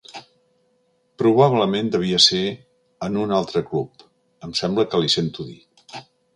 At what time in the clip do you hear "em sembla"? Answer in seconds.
4.49-4.91